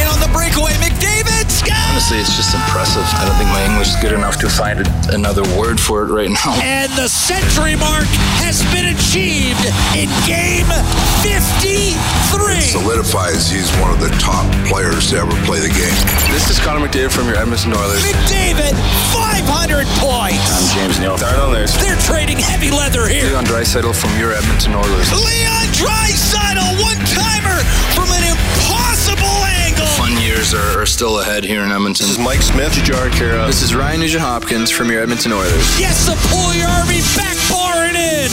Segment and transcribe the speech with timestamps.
[0.00, 1.50] In on the breakaway, McDavid!
[1.50, 1.76] Scott!
[1.92, 3.04] Honestly, it's just impressive.
[3.20, 4.80] I don't think my English is good enough to find
[5.12, 6.56] another word for it right now.
[6.62, 8.08] And the century mark
[8.40, 9.60] has been achieved
[9.92, 10.68] in game
[11.20, 11.92] 53.
[12.56, 15.96] It solidifies he's one of the top players to ever play the game.
[16.32, 18.00] This is Connor McDavid from your Edmonton Oilers.
[18.00, 18.72] McDavid,
[19.12, 20.40] 500 points!
[20.48, 21.18] I'm James Neal.
[21.18, 21.76] Start on this.
[21.76, 23.28] They're trading heavy leather here.
[23.28, 25.12] Leon Draisaitl from your Edmonton Oilers.
[25.12, 26.01] Leon Draisaitl,
[30.92, 32.06] still ahead here in Edmonton.
[32.06, 33.46] This is Mike Smith, Jar Kara.
[33.46, 35.80] This is Ryan Nugent Hopkins from your Edmonton Oilers.
[35.80, 38.28] Yes, the Puljujärvi back bar it in.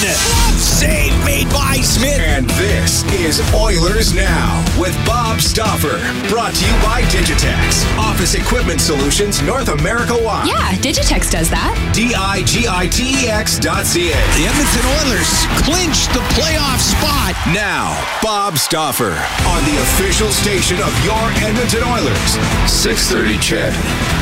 [0.59, 2.19] Save made by Smith.
[2.19, 5.99] And this is Oilers Now with Bob Stauffer.
[6.27, 7.87] Brought to you by Digitex.
[7.97, 10.47] Office Equipment Solutions North America wide.
[10.47, 11.75] Yeah, Digitex does that.
[11.95, 14.15] D-I-G-I-T-E-X dot C-A.
[14.35, 15.31] The Edmonton Oilers
[15.63, 17.35] clinch the playoff spot.
[17.55, 19.15] Now, Bob Stauffer
[19.47, 22.35] on the official station of your Edmonton Oilers.
[22.67, 24.18] 630 CHED.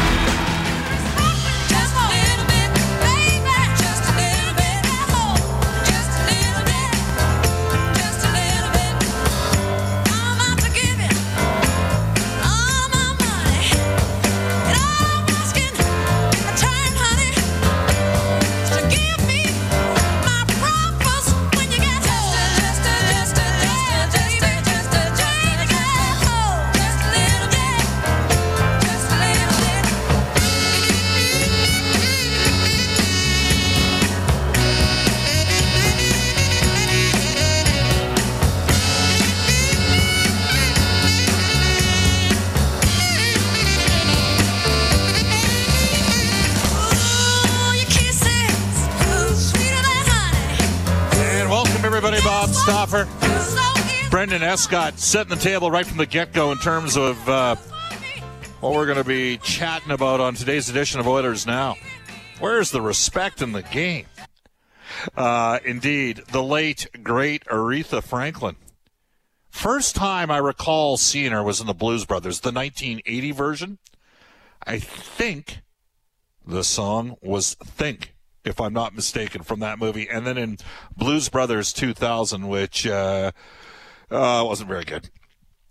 [52.37, 53.07] Bob Stauffer.
[54.11, 57.55] Brendan Escott setting the table right from the get go in terms of uh,
[58.59, 61.77] what we're going to be chatting about on today's edition of Oilers Now.
[62.39, 64.05] Where's the respect in the game?
[65.15, 68.55] Uh, indeed, the late, great Aretha Franklin.
[69.49, 73.79] First time I recall seeing her was in the Blues Brothers, the 1980 version.
[74.63, 75.61] I think
[76.45, 78.13] the song was Think,
[78.47, 80.09] if I'm not mistaken, from that movie.
[80.09, 80.57] And then in
[80.95, 83.31] Blues Brothers 2000, which uh,
[84.09, 85.09] uh, wasn't very good.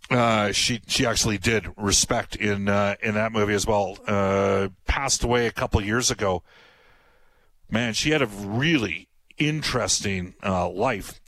[0.09, 3.98] Uh, she she actually did respect in uh, in that movie as well.
[4.06, 6.44] Uh, passed away a couple years ago.
[7.69, 11.20] Man, she had a really interesting uh, life.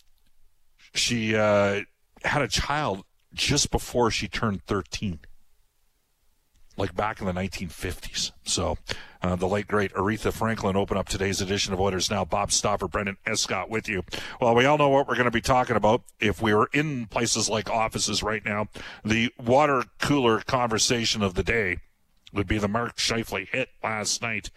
[0.94, 1.84] She had
[2.25, 3.04] a child
[3.34, 5.20] just before she turned thirteen
[6.78, 8.33] like back in the 1950s.
[8.44, 8.78] So,
[9.21, 12.25] uh, the late great Aretha Franklin open up today's edition of Oilers Now.
[12.25, 14.05] Bob Stauffer, Brendan Escott with you.
[14.41, 16.03] Well, we all know what we're going to be talking about.
[16.21, 18.69] If we were in places like offices right now,
[19.05, 21.78] the water cooler conversation of the day
[22.33, 24.50] would be the Mark Scheifele hit last night.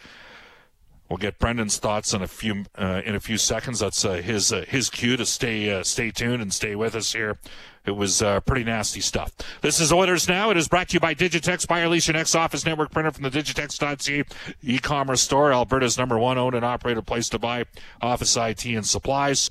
[1.10, 3.80] We'll get Brendan's thoughts in a few uh, in a few seconds.
[3.80, 7.12] That's uh, his uh, his cue to stay uh, stay tuned and stay with us
[7.12, 7.38] here.
[7.86, 9.32] It was uh, pretty nasty stuff.
[9.62, 10.52] This is Oilers Now.
[10.52, 11.90] It is brought to you by Digitex.
[11.90, 14.24] Lease your next office network printer from the Digitex.ca
[14.62, 15.52] e-commerce store.
[15.52, 17.66] Alberta's number one owned and operated place to buy
[18.00, 19.50] office IT and supplies.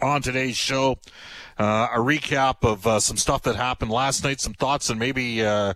[0.00, 0.98] On today's show,
[1.58, 5.42] uh, a recap of uh, some stuff that happened last night, some thoughts, and maybe
[5.44, 5.74] uh,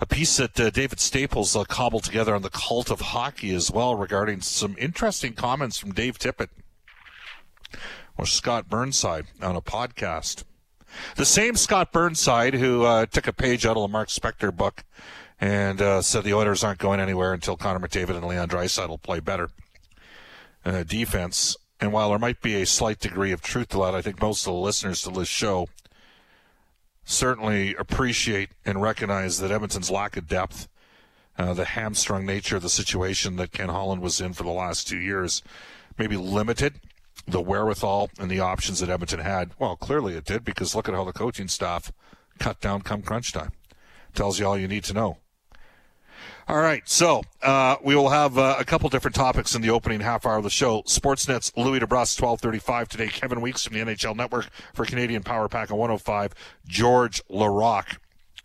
[0.00, 3.70] a piece that uh, David Staples uh, cobbled together on the cult of hockey as
[3.70, 6.48] well regarding some interesting comments from Dave Tippett
[8.16, 10.44] or Scott Burnside on a podcast.
[11.16, 14.84] The same Scott Burnside who uh, took a page out of the Mark Spector book
[15.40, 19.20] and uh, said the Oilers aren't going anywhere until Connor McDavid and Leon Draisaitl play
[19.20, 19.50] better
[20.64, 21.56] uh, defense.
[21.80, 24.46] And while there might be a slight degree of truth to that, I think most
[24.46, 25.68] of the listeners to this show
[27.04, 30.68] certainly appreciate and recognize that Edmonton's lack of depth,
[31.38, 34.88] uh, the hamstrung nature of the situation that Ken Holland was in for the last
[34.88, 35.42] two years,
[35.96, 36.80] maybe limited
[37.28, 39.50] the wherewithal and the options that Edmonton had.
[39.58, 41.92] Well, clearly it did because look at how the coaching staff
[42.38, 43.52] cut down come crunch time.
[44.14, 45.18] Tells you all you need to know.
[46.48, 50.00] All right, so uh, we will have uh, a couple different topics in the opening
[50.00, 50.80] half hour of the show.
[50.84, 51.78] Sportsnet's Louis
[52.16, 53.08] twelve thirty-five today.
[53.08, 56.34] Kevin Weeks from the NHL Network for Canadian Power Pack hundred five.
[56.66, 57.98] Georges Laraque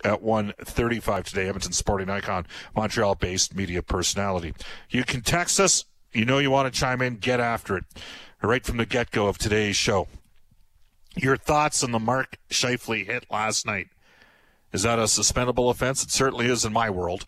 [0.03, 1.47] at one thirty-five today.
[1.47, 2.45] Edmonton sporting icon,
[2.75, 4.53] Montreal-based media personality.
[4.89, 5.85] You can text us.
[6.11, 7.15] You know you want to chime in.
[7.15, 7.85] Get after it.
[8.43, 10.07] Right from the get-go of today's show.
[11.15, 13.87] Your thoughts on the Mark Scheifele hit last night
[14.73, 16.03] Is that a suspendable offense?
[16.03, 17.25] It certainly is in my world.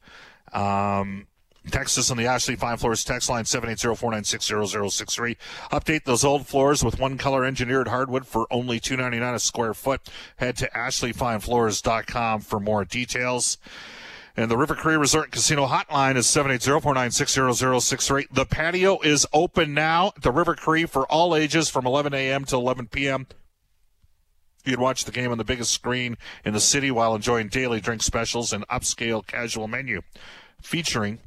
[0.51, 1.27] Um,
[1.71, 5.35] Text us on the Ashley Fine Floors text line 780-496-0063.
[5.71, 10.01] Update those old floors with one color engineered hardwood for only $2.99 a square foot.
[10.35, 13.57] Head to ashleyfinefloors.com for more details.
[14.37, 18.25] And the River Cree Resort and Casino hotline is 780-496-0063.
[18.31, 22.43] The patio is open now at the River Cree for all ages from 11 a.m.
[22.45, 23.27] to 11 p.m.
[24.65, 27.79] You can watch the game on the biggest screen in the city while enjoying daily
[27.79, 30.01] drink specials and upscale casual menu
[30.61, 31.19] featuring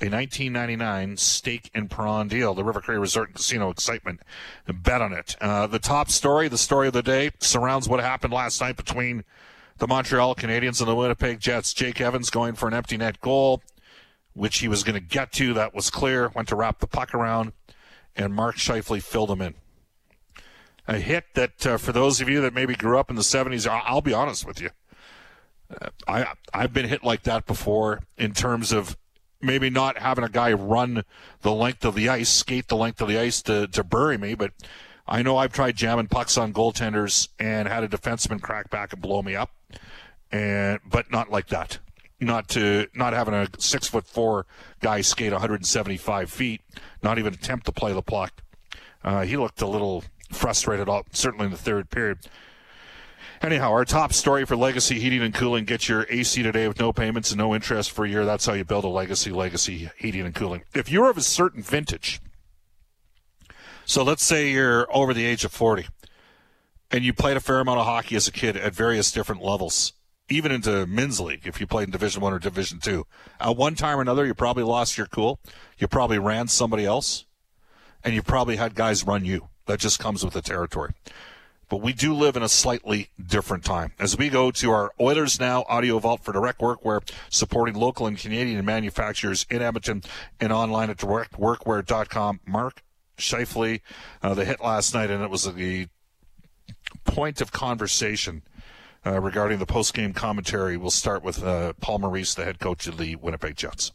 [0.00, 2.52] a 1999 steak and prawn deal.
[2.52, 4.20] The River Cree Resort and Casino excitement.
[4.66, 5.36] Bet on it.
[5.40, 9.24] Uh, the top story, the story of the day, surrounds what happened last night between
[9.78, 11.74] the Montreal Canadiens and the Winnipeg Jets.
[11.74, 13.62] Jake Evans going for an empty net goal,
[14.34, 15.54] which he was going to get to.
[15.54, 16.28] That was clear.
[16.34, 17.52] Went to wrap the puck around,
[18.14, 19.54] and Mark Scheifele filled him in.
[20.88, 23.66] A hit that, uh, for those of you that maybe grew up in the 70s,
[23.68, 24.70] I'll be honest with you.
[25.68, 28.96] Uh, I I've been hit like that before in terms of
[29.40, 31.04] maybe not having a guy run
[31.42, 34.34] the length of the ice, skate the length of the ice to, to bury me,
[34.34, 34.52] but
[35.08, 39.00] I know I've tried jamming pucks on goaltenders and had a defenseman crack back and
[39.00, 39.50] blow me up,
[40.32, 41.78] and but not like that.
[42.18, 44.46] Not to not having a six foot four
[44.80, 46.62] guy skate 175 feet,
[47.02, 48.42] not even attempt to play the puck.
[49.04, 52.18] Uh, he looked a little frustrated, certainly in the third period.
[53.42, 56.92] Anyhow, our top story for Legacy Heating and Cooling: get your AC today with no
[56.92, 58.24] payments and no interest for a year.
[58.24, 59.30] That's how you build a legacy.
[59.30, 60.62] Legacy Heating and Cooling.
[60.74, 62.20] If you're of a certain vintage,
[63.86, 65.86] so let's say you're over the age of 40,
[66.90, 69.92] and you played a fair amount of hockey as a kid at various different levels,
[70.28, 71.46] even into men's league.
[71.46, 73.06] If you played in Division One or Division Two,
[73.40, 75.38] at one time or another, you probably lost your cool.
[75.78, 77.26] You probably ran somebody else,
[78.02, 79.48] and you probably had guys run you.
[79.66, 80.92] That just comes with the territory.
[81.68, 83.92] But we do live in a slightly different time.
[83.98, 88.16] As we go to our Oilers Now audio vault for direct workwear, supporting local and
[88.16, 90.02] Canadian manufacturers in Edmonton
[90.40, 92.40] and online at directworkwear.com.
[92.46, 92.82] Mark
[93.16, 93.80] Scheifele,
[94.22, 95.88] uh, the hit last night, and it was the
[97.04, 98.42] point of conversation
[99.04, 100.76] uh, regarding the post-game commentary.
[100.76, 103.92] We'll start with uh, Paul Maurice, the head coach of the Winnipeg Jets.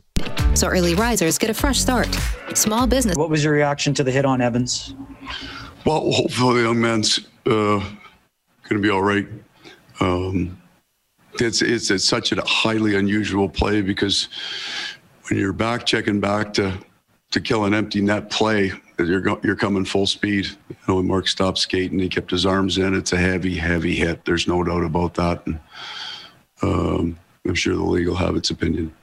[0.54, 2.08] So early risers get a fresh start.
[2.54, 3.18] Small business.
[3.18, 4.96] What was your reaction to the hit on Evans?
[5.86, 7.90] Well, hopefully the young man's uh, going
[8.70, 9.28] to be all right.
[10.00, 10.62] Um,
[11.40, 14.28] it's, it's it's such a highly unusual play because
[15.28, 16.78] when you're back checking back to
[17.32, 20.46] to kill an empty net play, you're go, you're coming full speed.
[20.70, 22.94] You know, when Mark stopped skating, he kept his arms in.
[22.94, 24.26] It's a heavy, heavy hit.
[24.26, 25.46] There's no doubt about that.
[25.48, 25.60] And
[26.62, 28.94] um, I'm sure the league will have its opinion.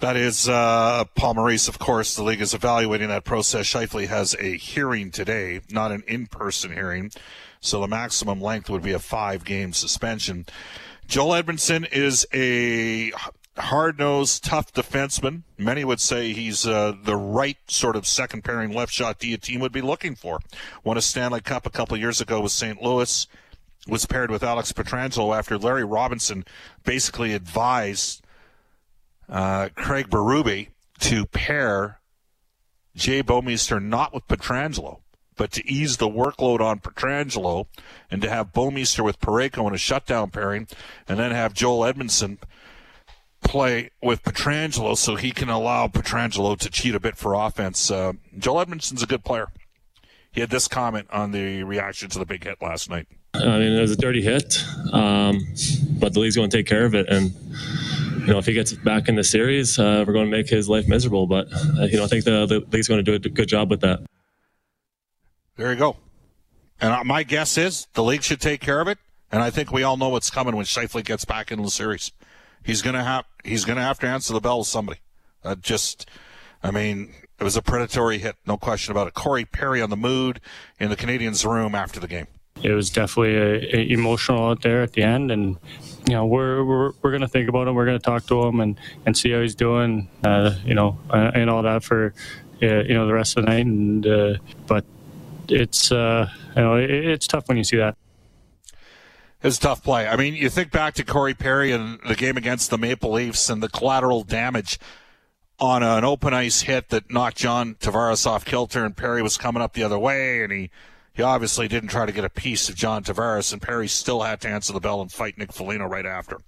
[0.00, 2.16] That is uh, Paul Maurice, of course.
[2.16, 3.66] The league is evaluating that process.
[3.66, 7.10] Scheifele has a hearing today, not an in-person hearing,
[7.60, 10.44] so the maximum length would be a five-game suspension.
[11.06, 13.12] Joel Edmundson is a
[13.56, 15.42] hard-nosed, tough defenseman.
[15.56, 19.38] Many would say he's uh, the right sort of second pairing left shot D a
[19.38, 20.40] team would be looking for.
[20.82, 22.82] Won a Stanley Cup a couple years ago with St.
[22.82, 23.26] Louis.
[23.86, 26.46] Was paired with Alex Pietrangelo after Larry Robinson
[26.84, 28.24] basically advised
[29.28, 30.68] uh, Craig Berube
[31.00, 32.00] to pair
[32.96, 35.00] Jay Bouwmeester not with Pietrangelo,
[35.36, 37.66] but to ease the workload on Pietrangelo
[38.10, 40.66] and to have Bouwmeester with Parayko in a shutdown pairing
[41.06, 42.38] and then have Joel Edmundson
[43.44, 47.90] play with Pietrangelo so he can allow Pietrangelo to cheat a bit for offense.
[47.90, 49.48] Uh, Joel Edmundson's a good player.
[50.32, 53.06] He had this comment on the reaction to the big hit last night.
[53.34, 55.38] I mean, it was a dirty hit, um,
[56.00, 57.08] but the league's going to take care of it.
[57.08, 57.32] And
[58.20, 60.68] you know, if he gets back in the series, uh, we're going to make his
[60.68, 61.26] life miserable.
[61.26, 63.70] But uh, you know, I think the, the league's going to do a good job
[63.70, 64.00] with that.
[65.56, 65.96] There you go.
[66.80, 68.98] And my guess is the league should take care of it.
[69.30, 72.12] And I think we all know what's coming when Scheifele gets back in the series.
[72.62, 75.00] He's gonna have he's gonna have to answer the bell with somebody.
[75.44, 76.08] Uh, just,
[76.62, 79.14] I mean, it was a predatory hit, no question about it.
[79.14, 80.40] Corey Perry on the mood
[80.80, 82.26] in the Canadiens' room after the game.
[82.62, 85.58] It was definitely a, a emotional out there at the end, and
[86.06, 87.74] you know we're we're, we're going to think about him.
[87.74, 90.08] We're going to talk to him and, and see how he's doing.
[90.22, 92.14] Uh, you know, uh, and all that for
[92.62, 93.66] uh, you know the rest of the night.
[93.66, 94.34] And uh,
[94.66, 94.84] but
[95.48, 97.96] it's uh, you know it, it's tough when you see that.
[99.44, 100.08] It's a tough play.
[100.08, 103.50] I mean, you think back to Corey Perry and the game against the Maple Leafs
[103.50, 104.78] and the collateral damage
[105.60, 109.62] on an open ice hit that knocked John Tavares off kilter, and Perry was coming
[109.62, 110.70] up the other way, and he
[111.12, 114.40] he obviously didn't try to get a piece of John Tavares, and Perry still had
[114.40, 116.38] to answer the bell and fight Nick Foligno right after.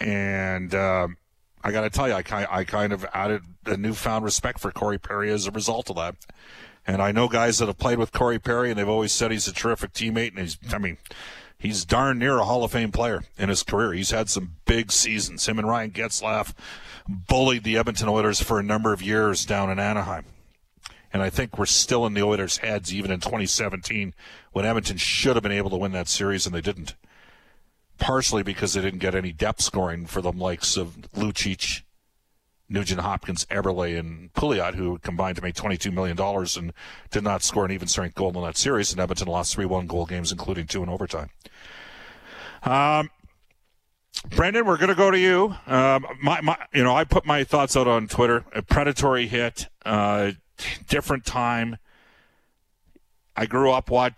[0.00, 1.18] And um,
[1.62, 4.98] I got to tell you, I, I kind of added a newfound respect for Corey
[4.98, 6.16] Perry as a result of that.
[6.86, 9.46] And I know guys that have played with Corey Perry, and they've always said he's
[9.46, 10.96] a terrific teammate, and he's, I mean,
[11.58, 13.92] he's darn near a Hall of Fame player in his career.
[13.92, 15.46] He's had some big seasons.
[15.46, 16.54] Him and Ryan Getzlaf
[17.08, 20.24] bullied the Edmonton Oilers for a number of years down in Anaheim.
[21.12, 24.14] And I think we're still in the Oilers' heads even in 2017
[24.52, 26.94] when Edmonton should have been able to win that series and they didn't.
[27.98, 31.82] Partially because they didn't get any depth scoring for the likes of Lucic,
[32.68, 36.72] Nugent Hopkins, Eberle, and Pouliot, who combined to make $22 million and
[37.10, 38.92] did not score an even strength goal in that series.
[38.92, 41.30] And Edmonton lost three one goal games, including two in overtime.
[42.62, 43.10] Um,
[44.30, 45.54] Brendan, we're going to go to you.
[45.66, 48.44] Um, my, my, you know, I put my thoughts out on Twitter.
[48.54, 50.32] A predatory hit, uh,
[50.88, 51.78] different time.
[53.36, 54.14] I grew up what,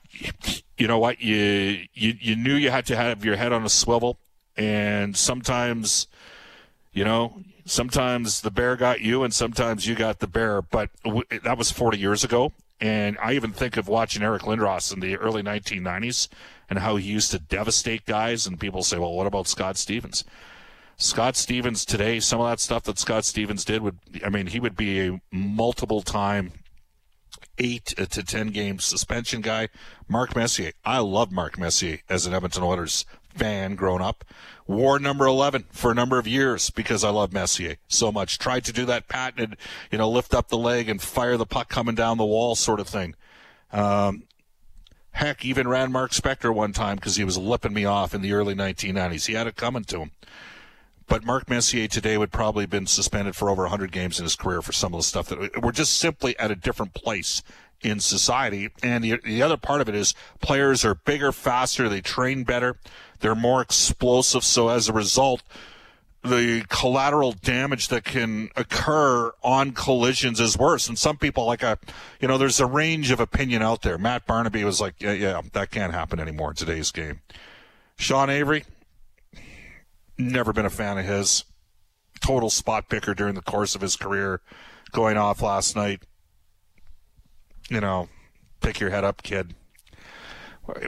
[0.79, 3.69] you know what, you, you you knew you had to have your head on a
[3.69, 4.19] swivel,
[4.57, 6.07] and sometimes,
[6.95, 10.63] you know, sometimes the bear got you, and sometimes you got the bear.
[10.63, 14.93] But w- that was 40 years ago, and I even think of watching Eric Lindros
[14.93, 16.29] in the early 1990s
[16.69, 18.47] and how he used to devastate guys.
[18.47, 20.25] And people say, well, what about Scott Stevens?
[20.97, 24.61] Scott Stevens today, some of that stuff that Scott Stevens did would, I mean, he
[24.61, 26.53] would be a multiple time
[27.59, 29.69] eight to 10 game suspension guy.
[30.09, 30.73] Mark Messier.
[30.85, 34.25] I love Mark Messier as an Edmonton Oilers fan grown up.
[34.67, 38.39] Wore number 11 for a number of years because I love Messier so much.
[38.39, 39.57] Tried to do that patented,
[39.91, 42.79] you know, lift up the leg and fire the puck coming down the wall sort
[42.79, 43.15] of thing.
[43.73, 44.25] Um,
[45.13, 48.33] heck, even ran Mark Spector one time because he was lipping me off in the
[48.33, 49.27] early 1990s.
[49.27, 50.11] He had it coming to him.
[51.09, 54.37] But Mark Messier today would probably have been suspended for over 100 games in his
[54.37, 57.43] career for some of the stuff that we're just simply at a different place
[57.83, 58.69] in society.
[58.83, 62.77] And the, the other part of it is players are bigger, faster, they train better,
[63.21, 64.45] they're more explosive.
[64.45, 65.43] So as a result,
[66.23, 70.89] the collateral damage that can occur on collisions is worse.
[70.89, 71.79] And some people like a,
[72.21, 73.97] you know, there's a range of opinion out there.
[73.97, 77.21] Matt Barnaby was like, yeah, yeah, that can't happen anymore in today's game.
[77.97, 78.65] Sean Avery,
[80.19, 81.45] never been a fan of his.
[82.21, 84.43] Total spot picker during the course of his career,
[84.93, 86.03] going off last night.
[87.71, 88.11] You know,
[88.61, 89.55] pick your head up, kid.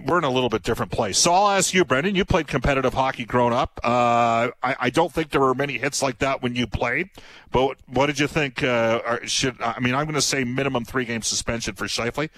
[0.04, 1.18] We're in a little bit different place.
[1.18, 2.14] So I'll ask you, Brendan.
[2.14, 3.80] You played competitive hockey growing up.
[3.82, 7.10] Uh, I, I, don't think there were many hits like that when you played.
[7.50, 8.62] But what did you think?
[8.62, 12.30] Uh, should I mean I'm going to say minimum three game suspension for Scheifele.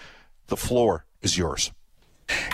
[0.46, 1.72] The floor is yours.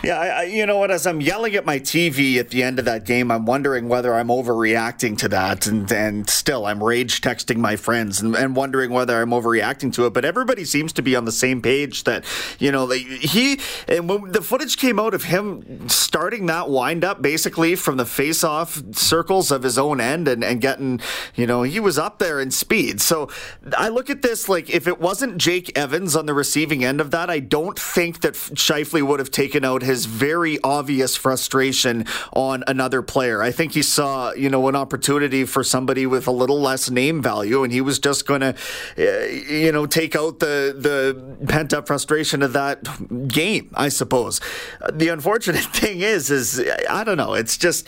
[0.02, 0.90] Yeah, I, I, you know what?
[0.90, 4.14] As I'm yelling at my TV at the end of that game, I'm wondering whether
[4.14, 8.90] I'm overreacting to that, and and still I'm rage texting my friends and, and wondering
[8.90, 10.12] whether I'm overreacting to it.
[10.12, 12.24] But everybody seems to be on the same page that
[12.58, 17.22] you know he and when the footage came out of him starting that wind up
[17.22, 21.00] basically from the face-off circles of his own end and and getting
[21.34, 23.00] you know he was up there in speed.
[23.00, 23.28] So
[23.76, 27.12] I look at this like if it wasn't Jake Evans on the receiving end of
[27.12, 32.04] that, I don't think that Scheifele would have taken taken out his very obvious frustration
[32.32, 33.42] on another player.
[33.42, 37.22] I think he saw, you know, an opportunity for somebody with a little less name
[37.22, 38.54] value, and he was just going to,
[38.98, 43.70] uh, you know, take out the the pent up frustration of that game.
[43.74, 44.40] I suppose.
[44.92, 47.34] The unfortunate thing is, is I don't know.
[47.34, 47.86] It's just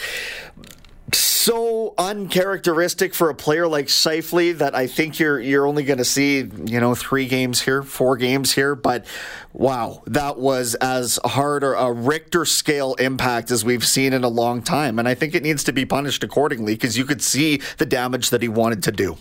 [1.12, 6.04] so uncharacteristic for a player like Scheifele that I think you're you're only going to
[6.04, 8.74] see you know three games here, four games here.
[8.74, 9.04] But
[9.52, 14.62] wow, that was as hard a Richter scale impact as we've seen in a long
[14.62, 17.86] time, and I think it needs to be punished accordingly because you could see the
[17.86, 19.16] damage that he wanted to do.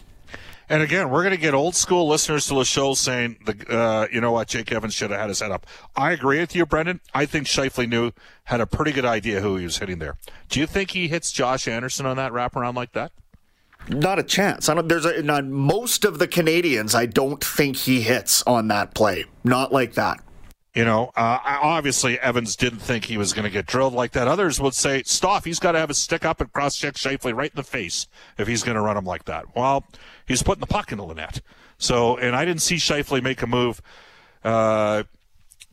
[0.71, 4.07] And again, we're going to get old school listeners to the show saying, the, uh,
[4.09, 5.67] you know what, Jake Evans should have had his head up.
[5.97, 7.01] I agree with you, Brendan.
[7.13, 8.13] I think Scheifele knew,
[8.45, 10.15] had a pretty good idea who he was hitting there.
[10.47, 13.11] Do you think he hits Josh Anderson on that wraparound like that?
[13.89, 14.69] Not a chance.
[14.69, 14.87] I don't.
[14.87, 16.95] There's a, not, most of the Canadiens.
[16.95, 19.25] I don't think he hits on that play.
[19.43, 20.23] Not like that.
[20.73, 24.29] You know, uh, obviously Evans didn't think he was going to get drilled like that.
[24.29, 27.35] Others would say, Stoff, he's got to have a stick up and cross check Scheifele
[27.35, 29.53] right in the face if he's going to run him like that.
[29.53, 29.83] Well,
[30.25, 31.41] he's putting the puck into the net.
[31.77, 33.81] So, and I didn't see Scheifele make a move
[34.45, 35.03] uh,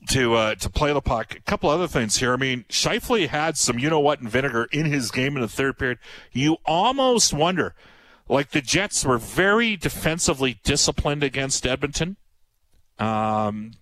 [0.08, 1.36] to uh, to play the puck.
[1.36, 2.32] A couple other things here.
[2.32, 5.48] I mean, Scheifele had some you know what and vinegar in his game in the
[5.48, 5.98] third period.
[6.32, 7.74] You almost wonder,
[8.28, 12.16] like the Jets were very defensively disciplined against Edmonton.
[12.98, 13.72] Um,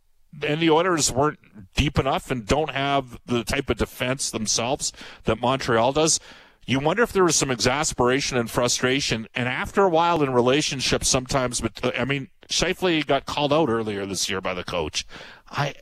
[0.42, 1.38] and the Oilers weren't
[1.74, 4.92] deep enough and don't have the type of defense themselves
[5.24, 6.20] that Montreal does.
[6.66, 9.28] You wonder if there was some exasperation and frustration.
[9.34, 13.68] And after a while in relationships, sometimes, but uh, I mean, Scheifele got called out
[13.68, 15.06] earlier this year by the coach.
[15.48, 15.74] I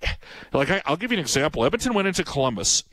[0.53, 0.71] like.
[0.71, 1.65] I, will give you an example.
[1.65, 2.85] Edmonton went into Columbus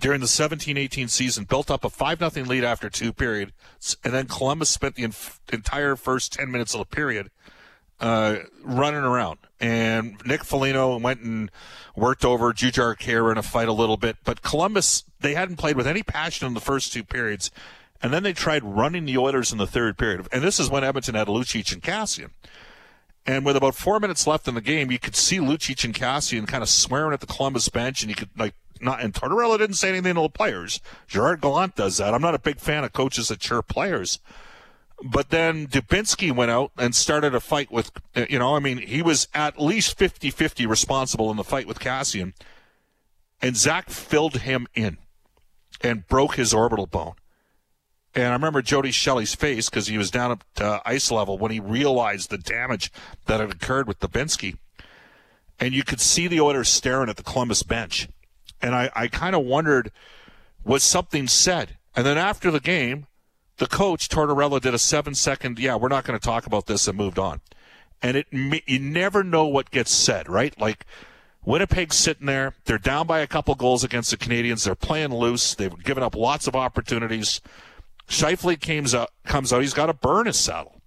[0.00, 4.26] during the 17-18 season, built up a five nothing lead after two periods, and then
[4.26, 5.12] Columbus spent the
[5.52, 7.30] entire first ten minutes of the period
[8.00, 9.38] uh, running around.
[9.60, 11.50] And Nick Foligno went and
[11.96, 14.16] worked over Jujhar Khaira in a fight a little bit.
[14.24, 17.50] But Columbus, they hadn't played with any passion in the first two periods,
[18.02, 20.26] and then they tried running the Oilers in the third period.
[20.32, 22.30] And this is when Edmonton had Lucic and Kassian.
[23.26, 26.46] And with about four minutes left in the game, you could see Lucic and Kassian
[26.46, 29.00] kind of swearing at the Columbus bench, and you could like not.
[29.00, 30.80] And Tortorella didn't say anything to the players.
[31.06, 32.12] Gerard Gallant does that.
[32.12, 34.18] I'm not a big fan of coaches that chirp players.
[35.02, 37.90] But then Dubinsky went out and started a fight with,
[38.28, 41.80] you know, I mean, he was at least 50 50 responsible in the fight with
[41.80, 42.32] Kassian.
[43.42, 44.98] And Zack filled him in
[45.80, 47.14] and broke his orbital bone.
[48.14, 51.50] And I remember Jody Shelley's face because he was down at uh, ice level when
[51.50, 52.92] he realized the damage
[53.26, 54.56] that had occurred with Dubinsky.
[55.58, 58.08] And you could see the Oilers staring at the Columbus bench.
[58.62, 59.90] And I, I kind of wondered,
[60.64, 61.76] was something said?
[61.96, 63.06] And then after the game,
[63.58, 66.88] the coach Tortorella did a seven second, yeah, we're not going to talk about this
[66.88, 67.40] and moved on.
[68.02, 70.58] And it you never know what gets said, right?
[70.60, 70.84] Like
[71.44, 74.64] Winnipeg's sitting there, they're down by a couple goals against the Canadiens.
[74.64, 75.54] They're playing loose.
[75.54, 77.40] They've given up lots of opportunities.
[78.08, 79.62] Scheifele comes out, comes out.
[79.62, 80.82] He's got to burn his saddle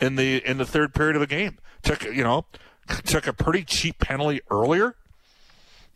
[0.00, 1.58] in the in the third period of the game.
[1.82, 2.46] Took you know
[3.04, 4.96] took a pretty cheap penalty earlier.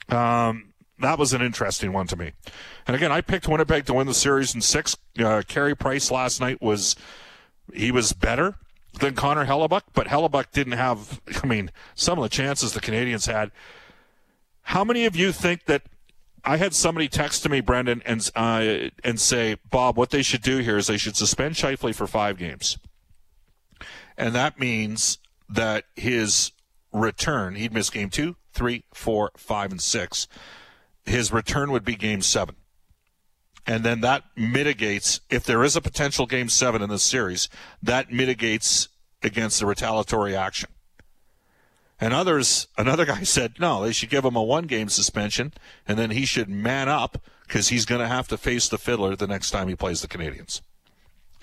[0.09, 0.72] Um,
[1.03, 2.33] that was an interesting one to me.
[2.87, 4.97] And again, I picked Winnipeg to win the series in six.
[5.19, 6.97] Uh, Carey Price last night was
[7.73, 8.57] he was better
[9.01, 11.21] than Connor Hellebuyck, but Hellebuck didn't have.
[11.43, 13.51] I mean, some of the chances the Canadiens had.
[14.63, 15.83] How many of you think that?
[16.45, 20.43] I had somebody text to me, Brendan, and uh, and say, Bob, what they should
[20.43, 22.79] do here is they should suspend Scheifele for five games,
[24.17, 25.19] and that means
[25.49, 26.51] that his
[26.93, 30.27] return, he'd miss game two, three, four, five, and six
[31.05, 32.57] his return would be game seven.
[33.67, 37.49] And then that mitigates, if there is a potential game seven in this series,
[37.83, 38.89] that mitigates
[39.23, 40.71] against the retaliatory action.
[42.01, 45.53] And others, another guy said, no, they should give him a one game suspension
[45.87, 49.15] and then he should man up because he's going to have to face the fiddler
[49.15, 50.61] the next time he plays the Canadiens.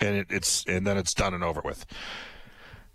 [0.00, 1.86] And it, it's, and then it's done and over with.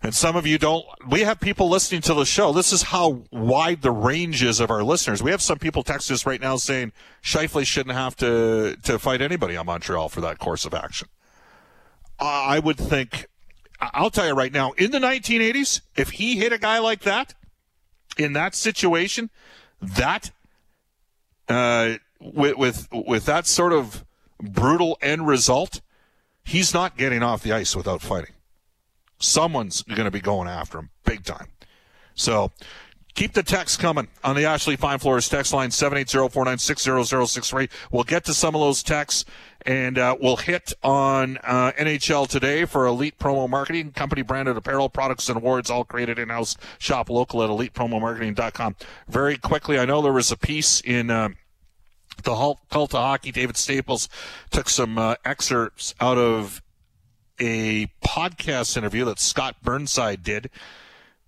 [0.06, 0.86] And some of you don't.
[1.10, 2.54] We have people listening to the show.
[2.54, 5.24] This is how wide the range is of our listeners.
[5.24, 6.92] We have some people text us right now saying
[7.24, 11.08] Scheifele shouldn't have to to fight anybody on Montreal for that course of action.
[12.20, 13.26] I would think.
[13.82, 14.74] I'll tell you right now.
[14.74, 17.34] In the 1980s, if he hit a guy like that,
[18.16, 19.32] in that situation,
[19.82, 20.30] that
[21.50, 24.06] uh, with with with that sort of
[24.40, 25.82] brutal end result,
[26.44, 28.35] he's not getting off the ice without fighting
[29.20, 31.50] someone's going to be going after him big time.
[32.16, 32.52] So
[33.14, 37.70] keep the text coming on the Ashley Fine Floors text line 780-496-0063.
[37.92, 39.26] We'll get to some of those texts
[39.66, 44.90] and uh, we'll hit on uh, NHL today for Elite Promo Marketing, company branded apparel,
[44.90, 46.56] products, and awards, all created in-house.
[46.78, 48.76] Shop local at elitepromomarketing.com.
[49.08, 51.30] Very quickly, I know there was a piece in uh,
[52.24, 53.32] the Cult of Hockey.
[53.32, 54.08] David Staples
[54.52, 56.62] took some uh, excerpts out of
[57.40, 60.50] a podcast interview that Scott Burnside did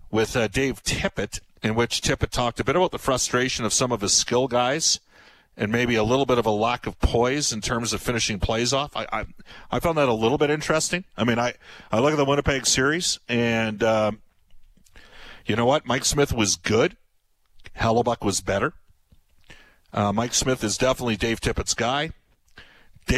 [0.09, 3.91] with uh, Dave Tippett, in which Tippett talked a bit about the frustration of some
[3.91, 4.99] of his skill guys
[5.57, 8.71] and maybe a little bit of a lack of poise in terms of finishing plays
[8.71, 8.95] off.
[8.95, 9.25] I I,
[9.71, 11.03] I found that a little bit interesting.
[11.17, 11.55] I mean, I,
[11.91, 14.21] I look at the Winnipeg series, and um,
[15.45, 15.85] you know what?
[15.85, 16.95] Mike Smith was good.
[17.77, 18.73] Hellebuyck was better.
[19.91, 22.11] Uh, Mike Smith is definitely Dave Tippett's guy.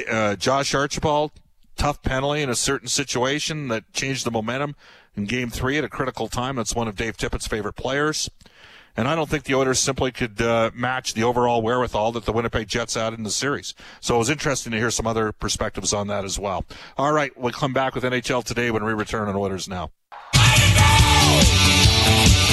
[0.09, 1.31] uh, Josh Archibald,
[1.79, 4.75] tough penalty in a certain situation that changed the momentum
[5.15, 6.57] in game three at a critical time.
[6.57, 8.29] That's one of Dave Tippett's favorite players.
[8.97, 12.33] And I don't think the Oilers simply could uh, match the overall wherewithal that the
[12.33, 13.73] Winnipeg Jets had in the series.
[14.01, 16.65] So it was interesting to hear some other perspectives on that as well.
[16.97, 19.91] All right, we'll come back with NHL today when we return on Oilers Now.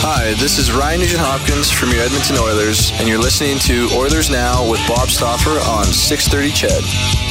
[0.09, 4.31] Hi, this is Ryan Nugent Hopkins from your Edmonton Oilers, and you're listening to Oilers
[4.31, 7.26] Now with Bob Stauffer on 630 CHED.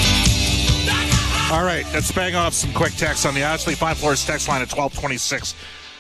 [1.52, 4.64] All right, let's bang off some quick text on the Ashley Fine Floors text line
[4.64, 5.54] at 1226.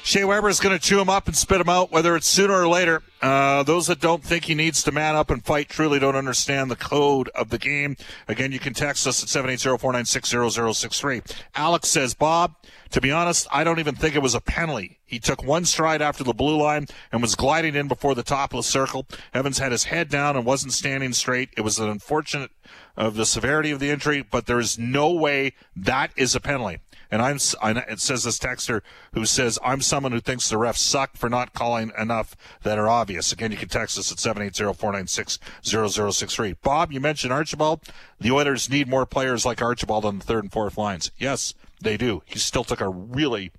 [0.03, 2.53] Shea Weber is going to chew him up and spit him out, whether it's sooner
[2.53, 3.03] or later.
[3.21, 6.69] Uh, those that don't think he needs to man up and fight truly don't understand
[6.69, 7.95] the code of the game.
[8.27, 11.31] Again, you can text us at 780-496-0063.
[11.55, 12.55] Alex says, Bob,
[12.89, 14.99] to be honest, I don't even think it was a penalty.
[15.05, 18.53] He took one stride after the blue line and was gliding in before the top
[18.53, 19.05] of the circle.
[19.33, 21.51] Evans had his head down and wasn't standing straight.
[21.55, 22.51] It was an unfortunate
[22.97, 26.79] of the severity of the injury, but there is no way that is a penalty.
[27.11, 28.81] And I'm, it says this texter
[29.13, 32.89] who says, I'm someone who thinks the refs suck for not calling enough that are
[32.89, 33.31] obvious.
[33.31, 36.57] Again, you can text us at 780-496-0063.
[36.61, 37.83] Bob, you mentioned Archibald.
[38.19, 41.11] The Oilers need more players like Archibald on the third and fourth lines.
[41.17, 42.23] Yes, they do.
[42.25, 43.51] He still took a really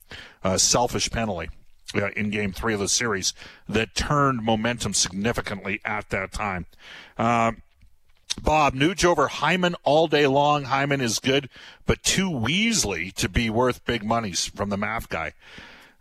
[0.42, 1.50] uh, selfish penalty.
[1.94, 3.32] Uh, in game three of the series
[3.68, 6.66] that turned momentum significantly at that time.
[7.16, 7.62] Um,
[8.42, 10.64] Bob, Nuge over Hyman all day long.
[10.64, 11.48] Hyman is good,
[11.86, 15.32] but too Weasley to be worth big monies from the math guy.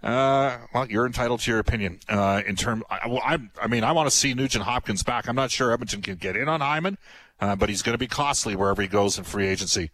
[0.03, 1.99] Uh, well, you're entitled to your opinion.
[2.07, 5.27] Uh, in term, I, well, I, I mean, I want to see Nugent Hopkins back.
[5.27, 6.99] I'm not sure Edmonton can get in on Hyman,
[7.41, 9.89] uh, but he's going to be costly wherever he goes in free agency.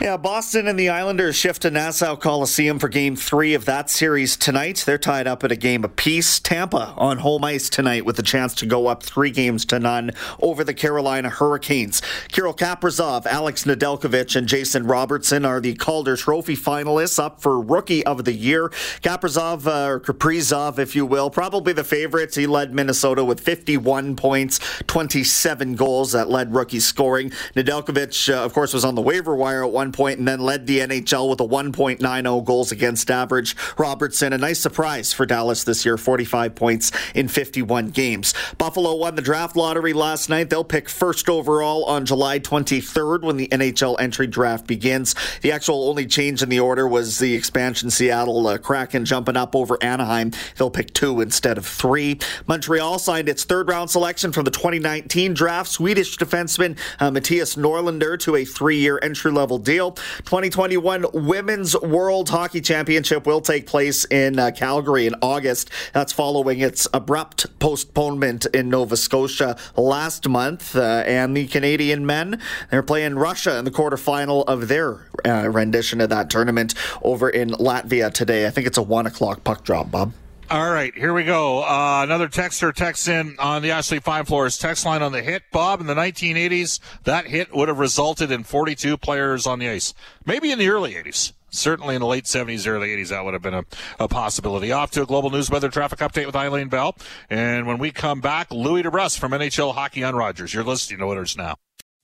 [0.00, 4.37] Yeah, Boston and the Islanders shift to Nassau Coliseum for game three of that series
[4.37, 4.85] tonight.
[4.87, 6.38] They're tied up at a game apiece.
[6.38, 10.12] Tampa on home ice tonight with a chance to go up three games to none
[10.40, 12.02] over the Carolina Hurricanes.
[12.29, 18.05] Kirill Kaprizov, Alex Nedeljkovic, and Jason Robertson are the Calder Trophy finalists up for Rookie
[18.05, 18.68] of the Year.
[19.02, 22.37] Kaprizov, uh, or Kaprizov, if you will, probably the favorites.
[22.37, 27.31] He led Minnesota with 51 points, 27 goals that led rookie scoring.
[27.55, 30.66] Nedeljkovic, uh, of course, was on the waiver wire at one point and then led
[30.66, 33.57] the NHL with a 1.90 goals against average.
[33.79, 38.35] Robertson, a nice surprise for Dallas this year, 45 points in 51 games.
[38.59, 40.50] Buffalo won the draft lottery last night.
[40.50, 45.14] They'll pick first overall on July 23rd when the NHL entry draft begins.
[45.42, 49.55] The actual only change in the order was the expansion Seattle uh, Kraken jumping up
[49.55, 50.33] over Anaheim.
[50.57, 52.18] They'll pick two instead of three.
[52.46, 55.70] Montreal signed its third round selection from the 2019 draft.
[55.70, 59.92] Swedish defenseman uh, Mattias Norlinder to a three year entry level level deal.
[60.24, 65.70] 2021 Women's World Hockey Championship will take place in uh, Calgary in August.
[65.92, 70.74] That's following its abrupt postponement in Nova Scotia last month.
[70.74, 72.40] Uh, and the Canadian men,
[72.72, 77.50] they're playing Russia in the quarterfinal of their uh, rendition of that tournament over in
[77.50, 78.48] Latvia today.
[78.48, 80.12] I think it's a one o'clock puck drop, Bob.
[80.48, 81.64] All right, here we go.
[81.64, 85.42] Uh, another texter texts in on the Ashley Fine Floors text line on the hit.
[85.50, 89.92] Bob, in the 1980s, that hit would have resulted in 42 players on the ice.
[90.24, 91.32] Maybe in the early 80s.
[91.50, 93.64] Certainly in the late 70s, early 80s, that would have been a,
[93.98, 94.70] a possibility.
[94.70, 96.94] Off to a global news weather traffic update with Eileen Bell.
[97.28, 100.54] And when we come back, Louis DeBrusk from NHL Hockey on Rogers.
[100.54, 101.56] You're listening to Oilers Now.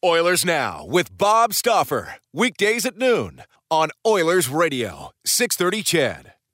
[0.05, 2.17] Oilers Now with Bob Stauffer.
[2.33, 6.33] Weekdays at noon on Oilers Radio, 630 CHED.